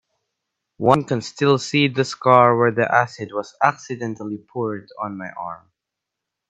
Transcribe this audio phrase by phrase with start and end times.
[0.77, 5.69] One can still see the scar where the acid was accidentally poured on my arm.